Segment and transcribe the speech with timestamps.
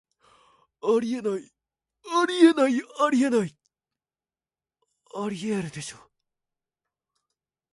[0.81, 1.51] あり得ない、
[2.23, 2.53] アリエー
[5.61, 5.97] ルでしょ